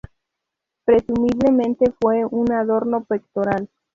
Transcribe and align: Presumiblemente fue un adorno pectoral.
Presumiblemente 0.83 1.93
fue 1.99 2.25
un 2.25 2.51
adorno 2.51 3.03
pectoral. 3.03 3.69